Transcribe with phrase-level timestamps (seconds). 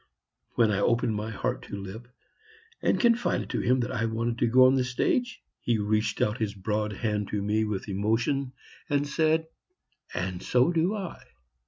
[0.55, 2.07] When I opened my heart to Lipp
[2.81, 6.39] and confided to him that I wanted to go on the stage, he reached out
[6.39, 8.53] his broad hand to me with emotion
[8.89, 9.45] and said,
[10.15, 11.21] "And so do I."